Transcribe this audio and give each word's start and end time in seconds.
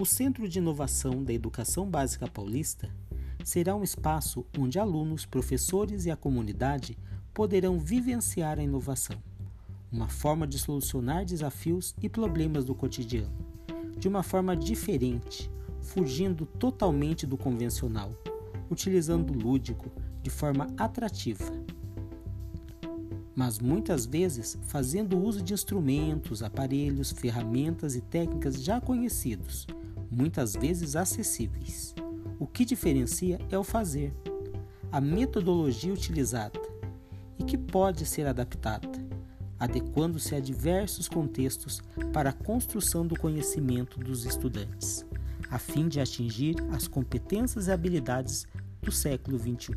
O 0.00 0.06
Centro 0.06 0.48
de 0.48 0.60
Inovação 0.60 1.24
da 1.24 1.32
Educação 1.32 1.90
Básica 1.90 2.28
Paulista 2.28 2.88
será 3.42 3.74
um 3.74 3.82
espaço 3.82 4.46
onde 4.56 4.78
alunos, 4.78 5.26
professores 5.26 6.06
e 6.06 6.10
a 6.10 6.16
comunidade 6.16 6.96
poderão 7.34 7.80
vivenciar 7.80 8.60
a 8.60 8.62
inovação, 8.62 9.16
uma 9.90 10.06
forma 10.06 10.46
de 10.46 10.56
solucionar 10.56 11.24
desafios 11.24 11.96
e 12.00 12.08
problemas 12.08 12.64
do 12.64 12.76
cotidiano, 12.76 13.34
de 13.98 14.06
uma 14.06 14.22
forma 14.22 14.56
diferente, 14.56 15.50
fugindo 15.80 16.46
totalmente 16.46 17.26
do 17.26 17.36
convencional, 17.36 18.12
utilizando 18.70 19.32
o 19.32 19.36
lúdico 19.36 19.90
de 20.22 20.30
forma 20.30 20.68
atrativa. 20.76 21.52
Mas 23.34 23.58
muitas 23.58 24.06
vezes 24.06 24.56
fazendo 24.62 25.18
uso 25.18 25.42
de 25.42 25.54
instrumentos, 25.54 26.40
aparelhos, 26.40 27.10
ferramentas 27.10 27.96
e 27.96 28.00
técnicas 28.00 28.62
já 28.62 28.80
conhecidos 28.80 29.66
muitas 30.10 30.54
vezes 30.54 30.96
acessíveis. 30.96 31.94
O 32.38 32.46
que 32.46 32.64
diferencia 32.64 33.38
é 33.50 33.58
o 33.58 33.64
fazer, 33.64 34.14
a 34.90 35.00
metodologia 35.00 35.92
utilizada 35.92 36.60
e 37.38 37.44
que 37.44 37.58
pode 37.58 38.06
ser 38.06 38.26
adaptada, 38.26 38.88
adequando-se 39.58 40.34
a 40.34 40.40
diversos 40.40 41.08
contextos 41.08 41.82
para 42.12 42.30
a 42.30 42.32
construção 42.32 43.06
do 43.06 43.18
conhecimento 43.18 43.98
dos 43.98 44.24
estudantes, 44.24 45.04
a 45.50 45.58
fim 45.58 45.88
de 45.88 46.00
atingir 46.00 46.56
as 46.72 46.86
competências 46.86 47.66
e 47.66 47.72
habilidades 47.72 48.46
do 48.80 48.92
século 48.92 49.38
XXI. 49.38 49.76